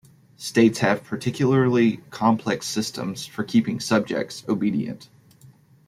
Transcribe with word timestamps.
States 0.37 0.79
have 0.79 1.03
particularly 1.03 1.97
complex 2.09 2.65
systems 2.65 3.27
for 3.27 3.43
keeping 3.43 3.79
subjects 3.79 4.43
obedient. 4.49 5.11